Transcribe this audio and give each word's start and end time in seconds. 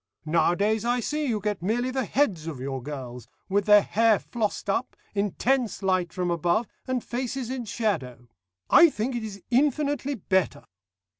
Nowadays, 0.25 0.83
I 0.83 0.99
see, 0.99 1.27
you 1.27 1.39
get 1.39 1.61
merely 1.61 1.91
the 1.91 2.05
heads 2.05 2.47
of 2.47 2.59
your 2.59 2.81
girls, 2.81 3.27
with 3.47 3.65
their 3.65 3.83
hair 3.83 4.17
flossed 4.17 4.67
up, 4.67 4.95
intense 5.13 5.83
light 5.83 6.11
from 6.11 6.31
above, 6.31 6.67
and 6.87 7.03
faces 7.03 7.51
in 7.51 7.65
shadow. 7.65 8.27
I 8.67 8.89
think 8.89 9.15
it 9.15 9.23
is 9.23 9.43
infinitely 9.51 10.15
better. 10.15 10.65